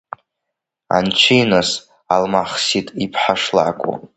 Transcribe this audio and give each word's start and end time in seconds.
Анцәиныс, 0.95 1.69
Алмахсиҭ 2.13 2.87
иԥҳа 3.03 3.35
шлакәу! 3.41 3.93